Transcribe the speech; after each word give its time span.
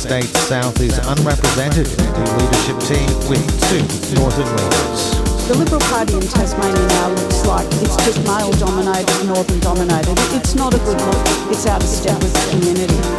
States 0.00 0.40
south 0.48 0.80
is 0.80 0.96
unrepresented 0.96 1.86
in 1.86 2.12
the 2.14 2.24
leadership 2.40 2.78
team 2.88 3.06
with 3.28 3.44
two 3.68 3.84
northern 4.16 4.48
leaders. 4.48 5.20
The 5.46 5.54
Liberal 5.58 5.80
Party 5.92 6.14
in 6.14 6.22
Tasmania 6.22 6.86
now 6.88 7.10
looks 7.10 7.44
like 7.46 7.66
it's 7.84 7.96
just 8.06 8.24
male 8.24 8.50
dominated, 8.52 9.26
northern 9.26 9.60
dominated. 9.60 10.16
It's 10.32 10.54
not 10.54 10.72
a 10.72 10.78
good 10.78 10.98
look. 10.98 11.52
It's 11.52 11.66
out 11.66 11.82
of 11.82 11.88
step 11.88 12.16
with 12.22 12.32
the 12.32 12.50
community. 12.50 13.09